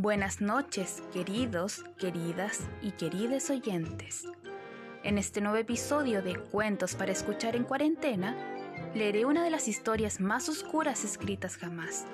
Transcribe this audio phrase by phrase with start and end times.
[0.00, 4.28] Buenas noches, queridos, queridas y querides oyentes.
[5.02, 8.36] En este nuevo episodio de Cuentos para escuchar en cuarentena,
[8.94, 12.06] leeré una de las historias más oscuras escritas jamás.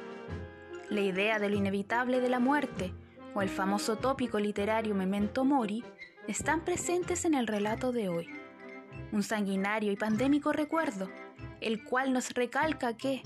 [0.89, 2.95] La idea de lo inevitable de la muerte
[3.35, 5.85] o el famoso tópico literario Memento Mori
[6.27, 8.29] están presentes en el relato de hoy.
[9.13, 11.11] Un sanguinario y pandémico recuerdo,
[11.61, 13.21] el cual nos recalca que,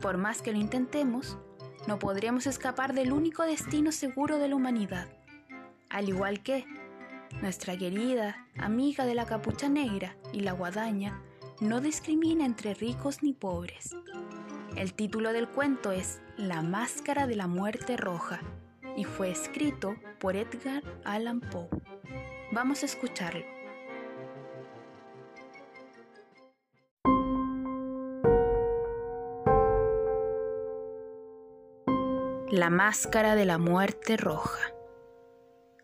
[0.00, 1.36] por más que lo intentemos,
[1.86, 5.08] no podremos escapar del único destino seguro de la humanidad,
[5.88, 6.66] al igual que
[7.40, 11.22] nuestra querida amiga de la capucha negra y la guadaña
[11.60, 13.94] no discrimina entre ricos ni pobres.
[14.76, 18.40] El título del cuento es La Máscara de la Muerte Roja
[18.96, 21.68] y fue escrito por Edgar Allan Poe.
[22.52, 23.57] Vamos a escucharlo.
[32.58, 34.72] La máscara de la muerte roja.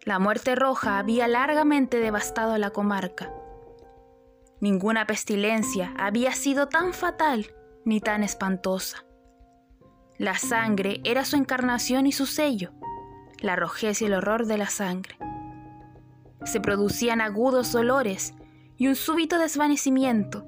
[0.03, 3.33] La muerte roja había largamente devastado la comarca.
[4.61, 9.05] Ninguna pestilencia había sido tan fatal ni tan espantosa.
[10.19, 12.73] La sangre era su encarnación y su sello,
[13.39, 15.17] la rojez y el horror de la sangre.
[16.43, 18.35] Se producían agudos dolores
[18.77, 20.45] y un súbito desvanecimiento,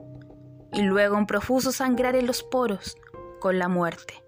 [0.72, 2.96] y luego un profuso sangrar en los poros
[3.38, 4.24] con la muerte.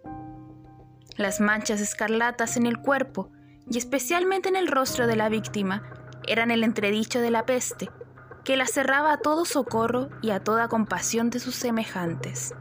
[1.19, 3.33] Las manchas escarlatas en el cuerpo
[3.69, 5.83] y especialmente en el rostro de la víctima
[6.29, 7.91] eran el entredicho de la peste,
[8.45, 12.55] que la cerraba a todo socorro y a toda compasión de sus semejantes.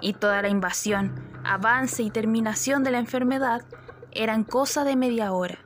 [0.00, 3.62] Y toda la invasión, avance y terminación de la enfermedad
[4.10, 5.58] eran cosa de media hora.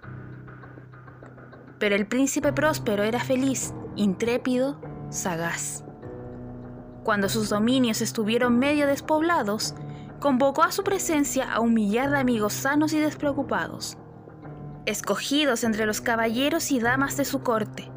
[1.78, 5.84] Pero el príncipe próspero era feliz, intrépido, sagaz.
[7.04, 9.76] Cuando sus dominios estuvieron medio despoblados,
[10.24, 13.98] convocó a su presencia a un millar de amigos sanos y despreocupados,
[14.86, 17.92] escogidos entre los caballeros y damas de su corte,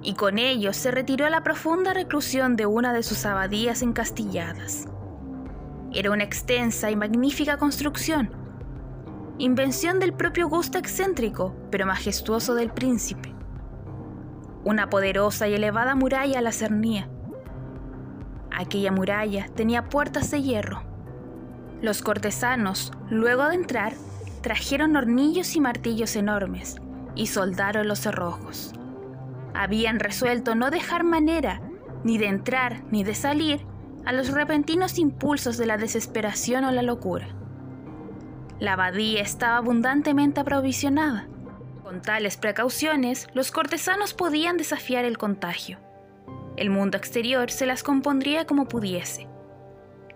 [0.00, 4.88] y con ellos se retiró a la profunda reclusión de una de sus abadías encastilladas.
[5.92, 8.30] Era una extensa y magnífica construcción,
[9.36, 13.34] invención del propio gusto excéntrico, pero majestuoso del príncipe.
[14.64, 17.10] Una poderosa y elevada muralla la cernía.
[18.50, 20.87] Aquella muralla tenía puertas de hierro,
[21.80, 23.92] los cortesanos, luego de entrar,
[24.42, 26.76] trajeron hornillos y martillos enormes
[27.14, 28.72] y soldaron los cerrojos.
[29.54, 31.60] Habían resuelto no dejar manera
[32.04, 33.64] ni de entrar ni de salir
[34.04, 37.28] a los repentinos impulsos de la desesperación o la locura.
[38.58, 41.28] La abadía estaba abundantemente aprovisionada.
[41.84, 45.78] Con tales precauciones, los cortesanos podían desafiar el contagio.
[46.56, 49.28] El mundo exterior se las compondría como pudiese.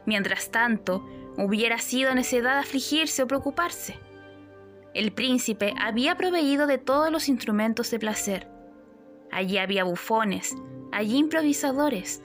[0.06, 1.06] Mientras tanto,
[1.36, 3.98] Hubiera sido necedad afligirse o preocuparse.
[4.94, 8.48] El príncipe había proveído de todos los instrumentos de placer.
[9.30, 10.54] Allí había bufones,
[10.92, 12.22] allí improvisadores,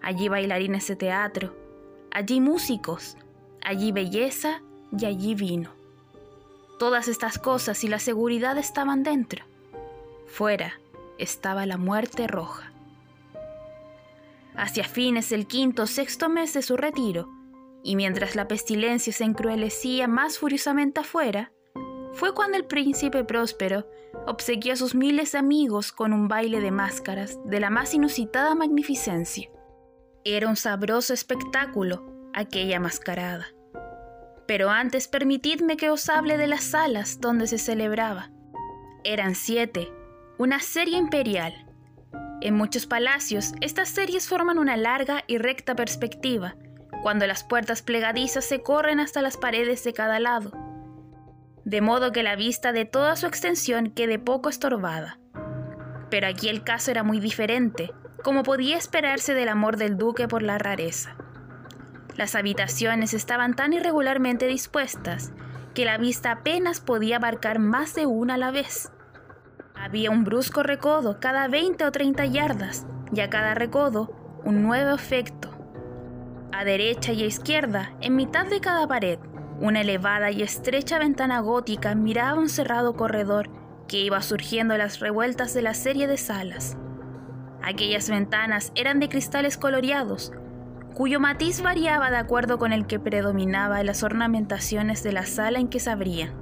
[0.00, 1.54] allí bailarines de teatro,
[2.10, 3.18] allí músicos,
[3.62, 4.62] allí belleza
[4.98, 5.74] y allí vino.
[6.78, 9.44] Todas estas cosas y la seguridad estaban dentro.
[10.26, 10.80] Fuera
[11.18, 12.72] estaba la muerte roja.
[14.54, 17.28] Hacia fines del quinto o sexto mes de su retiro,
[17.86, 21.52] y mientras la pestilencia se encruelecía más furiosamente afuera,
[22.14, 23.88] fue cuando el príncipe próspero
[24.26, 28.56] obsequió a sus miles de amigos con un baile de máscaras de la más inusitada
[28.56, 29.48] magnificencia.
[30.24, 33.46] Era un sabroso espectáculo aquella mascarada.
[34.48, 38.32] Pero antes permitidme que os hable de las salas donde se celebraba.
[39.04, 39.92] Eran siete,
[40.38, 41.54] una serie imperial.
[42.40, 46.56] En muchos palacios, estas series forman una larga y recta perspectiva,
[47.02, 50.52] cuando las puertas plegadizas se corren hasta las paredes de cada lado,
[51.64, 55.18] de modo que la vista de toda su extensión quede poco estorbada.
[56.10, 57.92] Pero aquí el caso era muy diferente,
[58.22, 61.16] como podía esperarse del amor del duque por la rareza.
[62.16, 65.32] Las habitaciones estaban tan irregularmente dispuestas
[65.74, 68.90] que la vista apenas podía abarcar más de una a la vez.
[69.74, 74.94] Había un brusco recodo cada 20 o 30 yardas y a cada recodo un nuevo
[74.94, 75.50] efecto,
[76.52, 79.18] a derecha y a izquierda, en mitad de cada pared,
[79.60, 83.48] una elevada y estrecha ventana gótica miraba un cerrado corredor
[83.88, 86.76] que iba surgiendo a las revueltas de la serie de salas.
[87.62, 90.32] Aquellas ventanas eran de cristales coloreados,
[90.94, 95.58] cuyo matiz variaba de acuerdo con el que predominaba en las ornamentaciones de la sala
[95.58, 96.32] en que se abrían.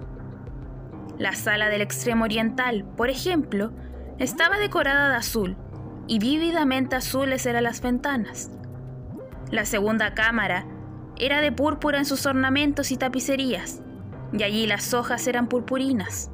[1.19, 3.73] La sala del extremo oriental, por ejemplo,
[4.19, 5.57] estaba decorada de azul,
[6.07, 8.51] y vívidamente azules eran las ventanas.
[9.55, 10.67] La segunda cámara
[11.17, 13.83] era de púrpura en sus ornamentos y tapicerías,
[14.33, 16.33] y allí las hojas eran purpurinas.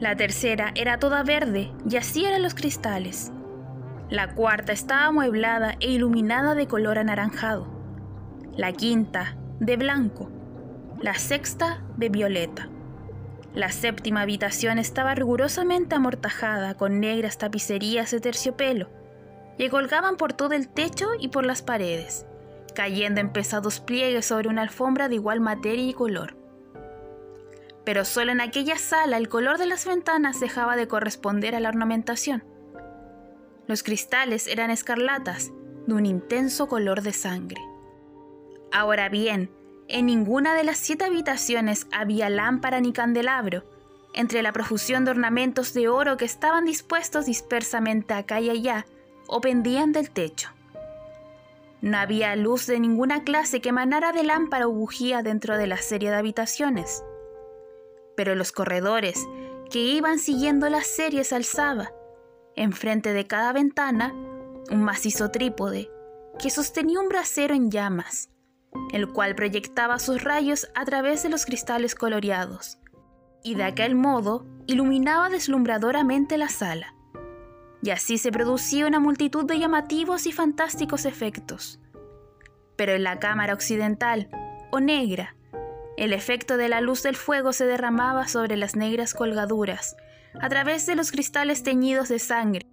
[0.00, 3.32] La tercera era toda verde y así eran los cristales.
[4.08, 7.68] La cuarta estaba amueblada e iluminada de color anaranjado.
[8.56, 10.30] La quinta, de blanco.
[10.98, 12.70] La sexta, de violeta.
[13.52, 18.88] La séptima habitación estaba rigurosamente amortajada con negras tapicerías de terciopelo,
[19.58, 22.26] que colgaban por todo el techo y por las paredes,
[22.74, 26.36] cayendo en pesados pliegues sobre una alfombra de igual materia y color.
[27.84, 31.68] Pero solo en aquella sala el color de las ventanas dejaba de corresponder a la
[31.68, 32.44] ornamentación.
[33.66, 35.52] Los cristales eran escarlatas,
[35.86, 37.60] de un intenso color de sangre.
[38.72, 39.50] Ahora bien,
[39.88, 43.64] en ninguna de las siete habitaciones había lámpara ni candelabro,
[44.12, 48.86] entre la profusión de ornamentos de oro que estaban dispuestos dispersamente acá y allá,
[49.28, 50.50] o pendían del techo.
[51.80, 55.76] No había luz de ninguna clase que emanara de lámpara o bujía dentro de la
[55.76, 57.04] serie de habitaciones.
[58.16, 59.24] Pero los corredores
[59.70, 61.92] que iban siguiendo las series alzaba,
[62.54, 64.12] enfrente de cada ventana,
[64.70, 65.90] un macizo trípode
[66.38, 68.30] que sostenía un brasero en llamas,
[68.92, 72.78] el cual proyectaba sus rayos a través de los cristales coloreados,
[73.42, 76.95] y de aquel modo iluminaba deslumbradoramente la sala
[77.86, 81.78] y así se producía una multitud de llamativos y fantásticos efectos.
[82.74, 84.28] Pero en la cámara occidental,
[84.72, 85.36] o negra,
[85.96, 89.96] el efecto de la luz del fuego se derramaba sobre las negras colgaduras,
[90.40, 92.66] a través de los cristales teñidos de sangre,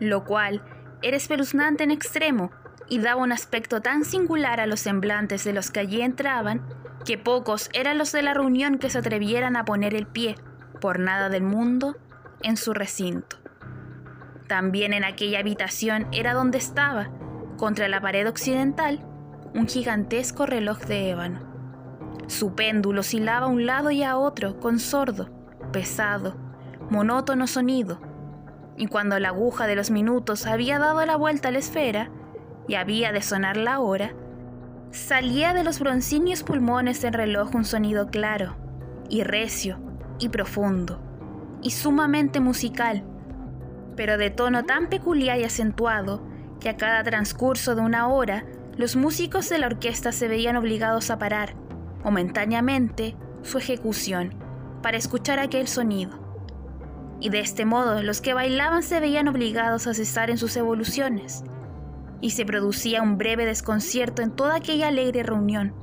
[0.00, 0.64] lo cual
[1.02, 2.52] era espeluznante en extremo
[2.88, 6.66] y daba un aspecto tan singular a los semblantes de los que allí entraban,
[7.04, 10.36] que pocos eran los de la reunión que se atrevieran a poner el pie,
[10.80, 11.98] por nada del mundo,
[12.42, 13.41] en su recinto.
[14.52, 17.08] También en aquella habitación era donde estaba,
[17.56, 19.00] contra la pared occidental,
[19.54, 21.40] un gigantesco reloj de ébano.
[22.26, 25.30] Su péndulo oscilaba a un lado y a otro con sordo,
[25.72, 26.36] pesado,
[26.90, 27.98] monótono sonido,
[28.76, 32.10] y cuando la aguja de los minutos había dado la vuelta a la esfera
[32.68, 34.12] y había de sonar la hora,
[34.90, 38.56] salía de los broncíneos pulmones del reloj un sonido claro,
[39.08, 39.78] y recio,
[40.18, 41.00] y profundo,
[41.62, 43.06] y sumamente musical,
[43.96, 46.22] pero de tono tan peculiar y acentuado
[46.60, 48.44] que a cada transcurso de una hora
[48.76, 51.54] los músicos de la orquesta se veían obligados a parar,
[52.04, 54.34] momentáneamente, su ejecución,
[54.82, 56.18] para escuchar aquel sonido.
[57.20, 61.44] Y de este modo los que bailaban se veían obligados a cesar en sus evoluciones,
[62.20, 65.74] y se producía un breve desconcierto en toda aquella alegre reunión.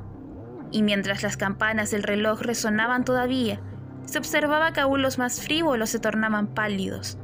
[0.72, 3.62] Y mientras las campanas del reloj resonaban todavía,
[4.06, 7.18] se observaba que aún los más frívolos se tornaban pálidos,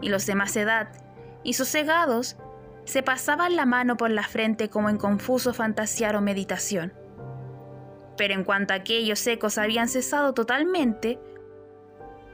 [0.00, 0.88] y los de más edad,
[1.42, 2.36] y sosegados,
[2.84, 6.92] se pasaban la mano por la frente como en confuso fantasear o meditación.
[8.16, 11.18] Pero en cuanto aquellos secos habían cesado totalmente,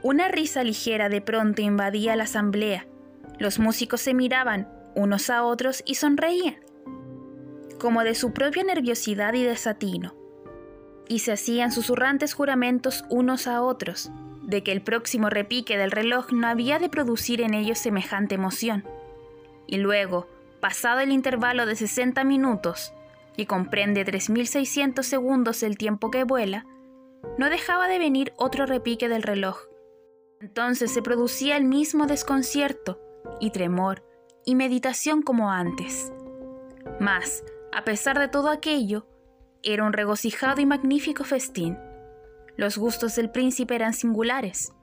[0.03, 2.87] una risa ligera de pronto invadía la asamblea.
[3.39, 6.55] Los músicos se miraban unos a otros y sonreían,
[7.79, 10.15] como de su propia nerviosidad y desatino,
[11.07, 14.11] y se hacían susurrantes juramentos unos a otros,
[14.47, 18.85] de que el próximo repique del reloj no había de producir en ellos semejante emoción.
[19.67, 20.27] Y luego,
[20.61, 22.93] pasado el intervalo de 60 minutos,
[23.35, 26.65] que comprende 3.600 segundos el tiempo que vuela,
[27.37, 29.59] no dejaba de venir otro repique del reloj.
[30.39, 33.01] Entonces se producía el mismo desconcierto,
[33.41, 34.05] y tremor,
[34.45, 36.13] y meditación como antes.
[37.01, 37.43] Mas,
[37.73, 39.05] a pesar de todo aquello,
[39.61, 41.77] era un regocijado y magnífico festín
[42.57, 44.73] los gustos del príncipe eran singulares.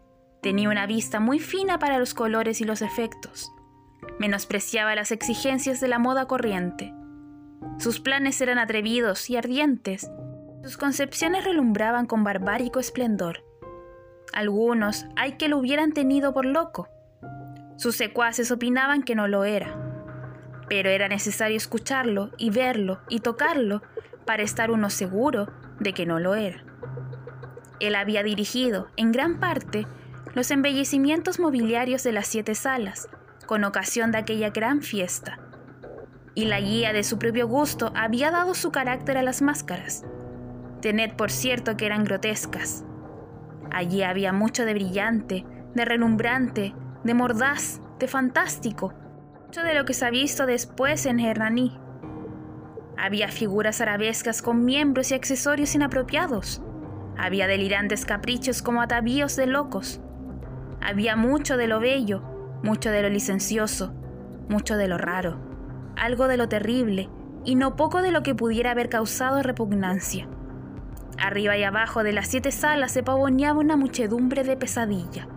[0.41, 3.51] Tenía una vista muy fina para los colores y los efectos.
[4.21, 6.95] Menospreciaba las exigencias de la moda corriente.
[7.79, 10.09] Sus planes eran atrevidos y ardientes.
[10.63, 13.45] Sus concepciones relumbraban con barbárico esplendor.
[14.33, 16.89] Algunos hay que lo hubieran tenido por loco.
[17.77, 19.77] Sus secuaces opinaban que no lo era.
[20.69, 23.83] Pero era necesario escucharlo y verlo y tocarlo
[24.25, 25.49] para estar uno seguro
[25.81, 26.65] de que no lo era.
[27.87, 29.87] Él había dirigido, en gran parte,
[30.35, 33.09] los embellecimientos mobiliarios de las siete salas,
[33.47, 35.39] con ocasión de aquella gran fiesta.
[36.35, 40.05] Y la guía de su propio gusto había dado su carácter a las máscaras.
[40.81, 42.85] Tened por cierto que eran grotescas.
[43.71, 46.75] Allí había mucho de brillante, de relumbrante,
[47.05, 48.93] de mordaz, de fantástico,
[49.47, 51.79] mucho de lo que se ha visto después en Hernani.
[52.97, 56.63] Había figuras arabescas con miembros y accesorios inapropiados,
[57.17, 60.01] había delirantes caprichos como atavíos de locos.
[60.81, 62.23] Había mucho de lo bello,
[62.63, 63.95] mucho de lo licencioso,
[64.49, 65.39] mucho de lo raro,
[65.97, 67.09] algo de lo terrible
[67.45, 70.29] y no poco de lo que pudiera haber causado repugnancia.
[71.19, 75.29] Arriba y abajo de las siete salas se pavoneaba una muchedumbre de pesadilla.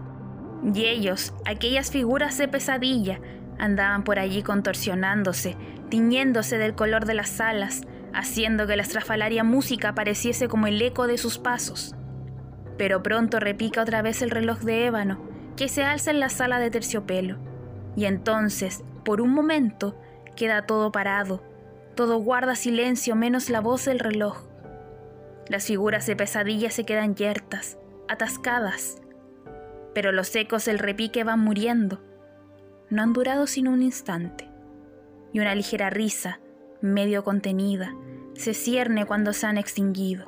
[0.73, 3.19] Y ellos, aquellas figuras de pesadilla,
[3.59, 5.55] andaban por allí contorsionándose,
[5.89, 11.07] tiñéndose del color de las salas, haciendo que la estrafalaria música pareciese como el eco
[11.07, 11.95] de sus pasos.
[12.77, 15.19] Pero pronto repica otra vez el reloj de ébano,
[15.55, 17.37] que se alza en la sala de terciopelo,
[17.95, 19.99] y entonces, por un momento,
[20.35, 21.43] queda todo parado,
[21.95, 24.47] todo guarda silencio menos la voz del reloj.
[25.49, 29.01] Las figuras de pesadilla se quedan yertas, atascadas,
[29.95, 32.03] pero los ecos del repique van muriendo.
[32.89, 34.47] No han durado sino un instante,
[35.33, 36.39] y una ligera risa,
[36.81, 37.95] medio contenida,
[38.33, 40.25] se cierne cuando se han extinguido.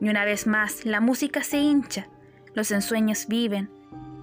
[0.00, 2.08] Y una vez más la música se hincha,
[2.54, 3.70] los ensueños viven,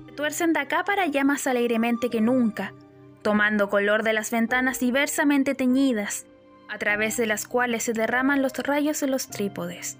[0.05, 2.73] se tuercen de acá para allá más alegremente que nunca,
[3.21, 6.25] tomando color de las ventanas diversamente teñidas,
[6.69, 9.97] a través de las cuales se derraman los rayos de los trípodes.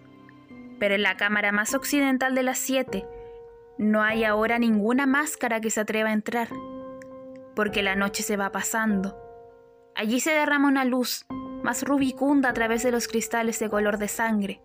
[0.80, 3.06] Pero en la cámara más occidental de las siete,
[3.78, 6.48] no hay ahora ninguna máscara que se atreva a entrar,
[7.56, 9.21] porque la noche se va pasando.
[10.02, 11.28] Allí se derrama una luz,
[11.62, 14.60] más rubicunda a través de los cristales de color de sangre,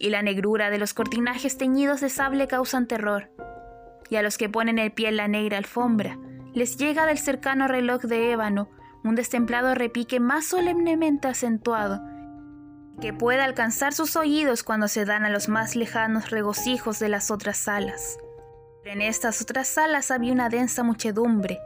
[0.00, 3.30] y la negrura de los cortinajes teñidos de sable causan terror.
[4.08, 6.18] Y a los que ponen el pie en la negra alfombra,
[6.54, 8.68] les llega del cercano reloj de ébano
[9.04, 12.02] un destemplado repique más solemnemente acentuado,
[13.00, 17.30] que puede alcanzar sus oídos cuando se dan a los más lejanos regocijos de las
[17.30, 18.18] otras salas.
[18.84, 21.60] En estas otras salas había una densa muchedumbre,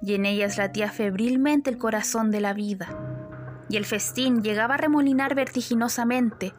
[0.00, 2.88] y en ellas latía febrilmente el corazón de la vida.
[3.68, 6.54] Y el festín llegaba a remolinar vertiginosamente,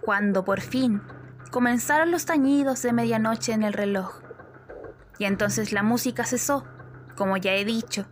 [0.00, 1.02] cuando por fin
[1.50, 4.22] comenzaron los tañidos de medianoche en el reloj.
[5.18, 6.64] Y entonces la música cesó,
[7.16, 8.06] como ya he dicho,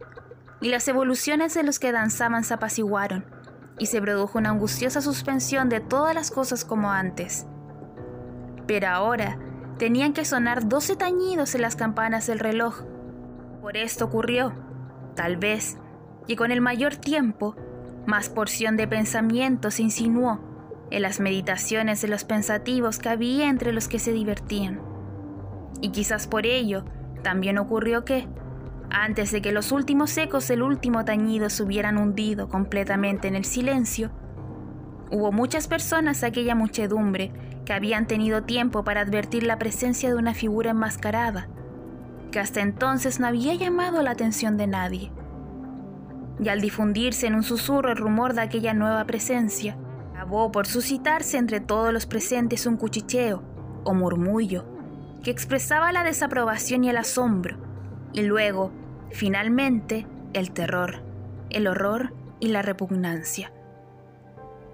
[0.60, 3.24] y las evoluciones de los que danzaban se apaciguaron,
[3.78, 7.46] y se produjo una angustiosa suspensión de todas las cosas como antes.
[8.66, 9.38] Pero ahora
[9.78, 12.82] tenían que sonar doce tañidos en las campanas del reloj.
[13.60, 14.52] Por esto ocurrió,
[15.16, 15.78] tal vez,
[16.26, 17.56] y con el mayor tiempo,
[18.06, 20.40] más porción de pensamiento se insinuó
[20.90, 24.80] en las meditaciones de los pensativos que había entre los que se divertían.
[25.80, 26.84] Y quizás por ello
[27.22, 28.28] también ocurrió que,
[28.90, 33.44] antes de que los últimos ecos del último tañido se hubieran hundido completamente en el
[33.44, 34.10] silencio,
[35.10, 37.32] hubo muchas personas de aquella muchedumbre
[37.64, 41.48] que habían tenido tiempo para advertir la presencia de una figura enmascarada,
[42.30, 45.12] que hasta entonces no había llamado la atención de nadie.
[46.40, 49.76] Y al difundirse en un susurro el rumor de aquella nueva presencia,
[50.12, 53.42] acabó por suscitarse entre todos los presentes un cuchicheo
[53.84, 54.64] o murmullo
[55.22, 57.56] que expresaba la desaprobación y el asombro,
[58.12, 58.72] y luego,
[59.10, 61.02] finalmente, el terror,
[61.50, 63.52] el horror y la repugnancia.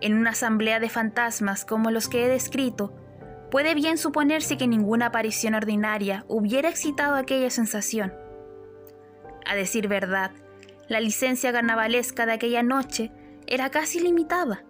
[0.01, 2.93] En una asamblea de fantasmas como los que he descrito,
[3.55, 8.13] puede bien suponerse que ninguna aparición ordinaria hubiera excitado aquella sensación.
[9.47, 10.33] A decir verdad,
[10.89, 13.13] la licencia carnavalesca de aquella noche
[13.47, 14.65] era casi limitada,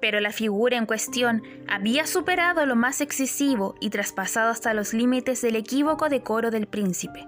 [0.00, 5.40] pero la figura en cuestión había superado lo más excesivo y traspasado hasta los límites
[5.40, 7.24] del equívoco decoro del príncipe.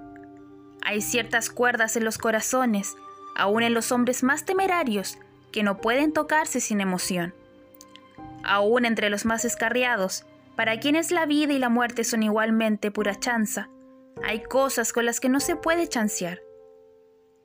[0.83, 2.97] Hay ciertas cuerdas en los corazones,
[3.37, 5.19] aun en los hombres más temerarios,
[5.53, 7.33] que no pueden tocarse sin emoción.
[8.43, 10.27] Aún entre los más escarriados,
[10.61, 13.71] para quienes la vida y la muerte son igualmente pura chanza,
[14.23, 16.43] hay cosas con las que no se puede chancear.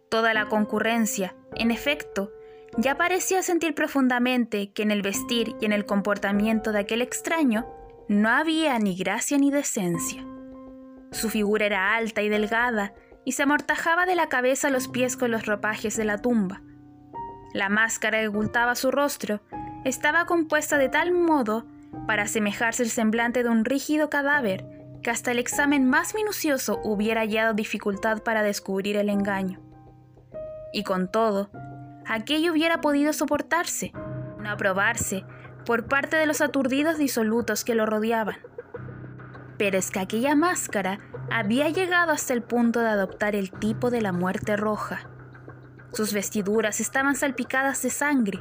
[0.10, 2.34] Toda la concurrencia, en efecto,
[2.78, 7.66] ya parecía sentir profundamente que en el vestir y en el comportamiento de aquel extraño
[8.10, 10.28] no había ni gracia ni decencia.
[11.14, 15.16] Su figura era alta y delgada, y se amortajaba de la cabeza a los pies
[15.16, 16.64] con los ropajes de la tumba.
[17.54, 19.40] La máscara que ocultaba su rostro
[19.86, 21.66] estaba compuesta de tal modo
[22.08, 24.66] para asemejarse el semblante de un rígido cadáver
[25.02, 29.60] que hasta el examen más minucioso hubiera hallado dificultad para descubrir el engaño.
[30.74, 31.52] Y con todo,
[32.08, 33.94] aquello hubiera podido soportarse,
[34.40, 35.24] no aprobarse,
[35.66, 38.38] por parte de los aturdidos disolutos que lo rodeaban.
[39.58, 41.00] Pero es que aquella máscara
[41.32, 45.10] había llegado hasta el punto de adoptar el tipo de la muerte roja.
[45.94, 48.40] Sus vestiduras estaban salpicadas de sangre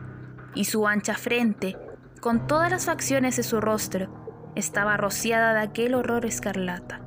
[0.55, 1.77] y su ancha frente,
[2.25, 4.09] con todas las facciones de su rostro,
[4.55, 7.03] estaba rociada de aquel horror escarlata.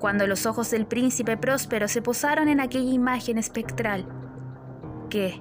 [0.00, 4.04] Cuando los ojos del príncipe próspero se posaron en aquella imagen espectral,
[5.10, 5.40] que,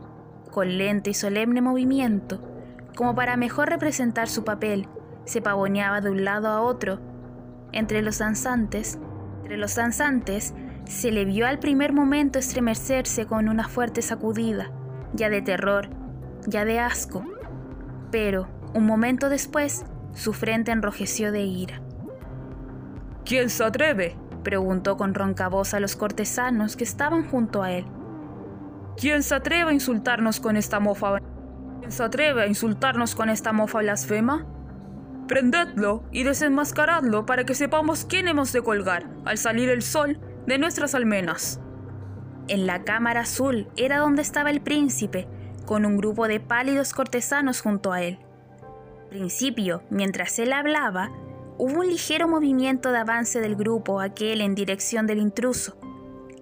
[0.52, 2.44] con lento y solemne movimiento,
[2.96, 4.88] como para mejor representar su papel,
[5.26, 7.00] se pavoneaba de un lado a otro
[7.72, 9.00] entre los danzantes,
[9.42, 10.54] entre los danzantes,
[10.86, 14.70] se le vio al primer momento estremecerse con una fuerte sacudida,
[15.14, 15.90] ya de terror,
[16.46, 17.26] ya de asco.
[18.14, 21.82] Pero, un momento después, Su frente enrojeció de ira.
[23.26, 24.16] ¿Quién se atreve?
[24.44, 27.86] preguntó con ronca voz a los cortesanos que estaban junto a él.
[28.96, 31.18] ¿Quién se atreve a insultarnos con esta mofa?
[31.80, 34.46] ¿Quién se atreve a insultarnos con esta mofa blasfema?
[35.28, 40.60] Prendedlo y desenmascaradlo para que sepamos quién hemos de colgar al salir el sol de
[40.60, 41.60] nuestras almenas.
[42.48, 45.28] En la cámara azul era donde estaba el príncipe,
[45.66, 48.20] con un grupo de pálidos cortesanos junto a él.
[49.04, 51.12] Al principio, mientras él hablaba,
[51.58, 55.78] hubo un ligero movimiento de avance del grupo aquel en dirección del intruso,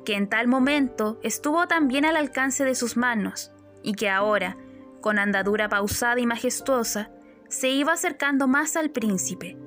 [0.06, 3.52] que en tal momento estuvo también al alcance de sus manos,
[3.84, 4.58] y que ahora,
[5.02, 7.12] con andadura pausada y majestuosa,
[7.50, 9.58] se iba acercando más al príncipe.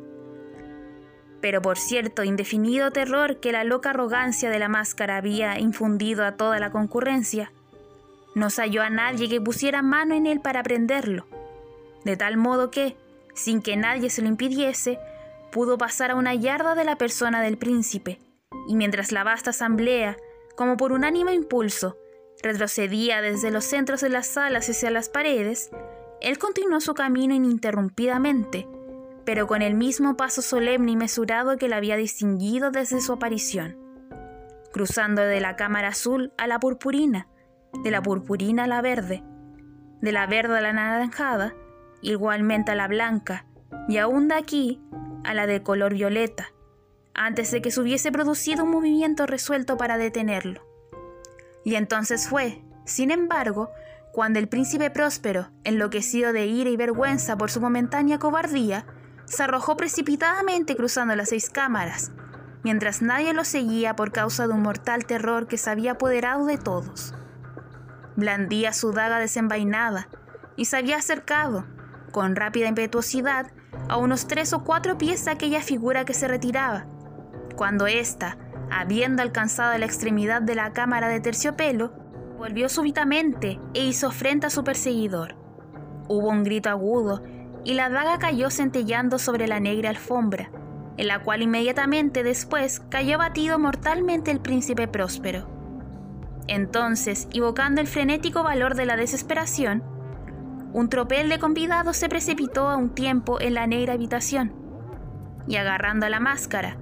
[1.41, 6.37] Pero por cierto indefinido terror que la loca arrogancia de la máscara había infundido a
[6.37, 7.53] toda la concurrencia,
[8.35, 11.27] no halló a nadie que pusiera mano en él para prenderlo,
[12.05, 12.97] de tal modo que,
[13.35, 14.99] sin que nadie se lo impidiese,
[15.51, 18.19] pudo pasar a una yarda de la persona del príncipe,
[18.69, 20.17] y mientras la vasta asamblea,
[20.57, 21.97] como por unánime impulso,
[22.43, 25.71] retrocedía desde los centros de las salas hacia las paredes,
[26.21, 28.67] él continuó su camino ininterrumpidamente,
[29.25, 33.79] pero con el mismo paso solemne y mesurado que le había distinguido desde su aparición,
[34.73, 37.29] cruzando de la cámara azul a la purpurina,
[37.83, 39.23] de la purpurina a la verde,
[40.01, 41.55] de la verde a la naranjada,
[42.03, 43.47] igualmente a la blanca,
[43.89, 44.81] y aún de aquí
[45.25, 46.53] a la de color violeta,
[47.15, 50.67] antes de que se hubiese producido un movimiento resuelto para detenerlo.
[51.65, 53.71] Y entonces fue, sin embargo,
[54.13, 58.87] cuando el príncipe próspero, enloquecido de ira y vergüenza por su momentánea cobardía,
[59.25, 62.13] se arrojó precipitadamente cruzando las seis cámaras,
[62.63, 66.59] mientras nadie lo seguía por causa de un mortal terror que se había apoderado de
[66.59, 67.15] todos.
[68.17, 70.09] Blandía su daga desenvainada
[70.57, 71.67] y se había acercado,
[72.13, 73.51] con rápida impetuosidad,
[73.89, 76.87] a unos tres o cuatro pies de aquella figura que se retiraba,
[77.57, 78.37] cuando ésta,
[78.71, 81.93] habiendo alcanzado la extremidad de la cámara de terciopelo,
[82.37, 85.37] volvió súbitamente e hizo frente a su perseguidor.
[86.09, 87.23] Hubo un grito agudo
[87.65, 90.51] y la daga cayó centellando sobre la negra alfombra,
[90.97, 95.54] en la cual inmediatamente después cayó batido mortalmente el príncipe próspero.
[96.47, 99.83] Entonces, invocando el frenético valor de la desesperación,
[100.73, 104.53] un tropel de convidados se precipitó a un tiempo en la negra habitación,
[105.47, 106.77] y agarrando a la máscara,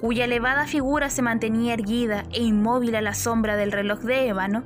[0.00, 4.64] cuya elevada figura se mantenía erguida e inmóvil a la sombra del reloj de ébano,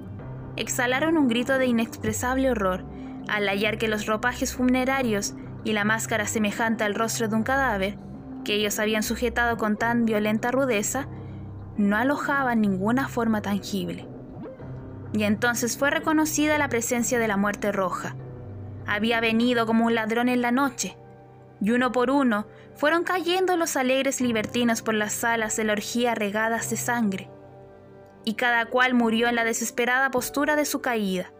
[0.57, 2.85] exhalaron un grito de inexpresable horror
[3.29, 7.97] al hallar que los ropajes funerarios y la máscara semejante al rostro de un cadáver,
[8.45, 11.07] que ellos habían sujetado con tan violenta rudeza,
[11.77, 14.10] no alojaban ninguna forma tangible.
[15.13, 18.15] Y entonces fue reconocida la presencia de la muerte roja.
[18.87, 20.97] Había venido como un ladrón en la noche,
[21.61, 26.15] y uno por uno fueron cayendo los alegres libertinos por las salas de la orgía
[26.15, 27.29] regadas de sangre,
[28.25, 31.33] y cada cual murió en la desesperada postura de su caída,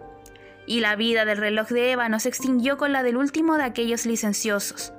[0.67, 4.07] y la vida del reloj de ébano se extinguió con la del último de aquellos
[4.07, 4.93] licenciosos,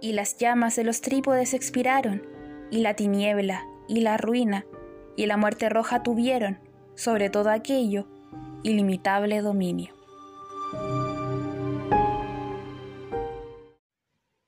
[0.00, 2.26] y las llamas de los trípodes expiraron,
[2.70, 4.64] y la tiniebla, y la ruina,
[5.16, 6.60] y la muerte roja tuvieron,
[6.94, 8.06] sobre todo aquello,
[8.62, 9.94] ilimitable dominio.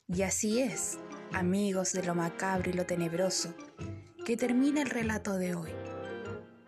[0.08, 0.98] Y así es,
[1.32, 3.54] amigos de lo macabro y lo tenebroso,
[4.24, 5.70] que termina el relato de hoy.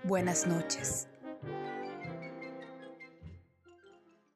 [0.04, 1.08] Buenas noches.